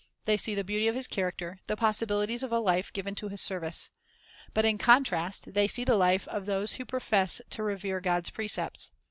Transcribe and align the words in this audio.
They 0.25 0.35
see 0.35 0.55
the 0.55 0.63
beauty 0.63 0.87
of 0.87 0.95
His 0.95 1.05
character, 1.05 1.59
the 1.67 1.77
possibilities 1.77 2.41
of 2.41 2.51
a 2.51 2.57
life 2.57 2.91
given 2.91 3.13
to 3.13 3.27
His 3.29 3.39
service. 3.39 3.91
But 4.51 4.65
in 4.65 4.79
contrast 4.79 5.53
they 5.53 5.67
see 5.67 5.83
the 5.83 5.95
life 5.95 6.27
of 6.29 6.47
those 6.47 6.73
who 6.73 6.85
profess 6.85 7.39
to 7.51 7.61
revere 7.61 8.01
God's 8.01 8.31
precepts. 8.31 8.89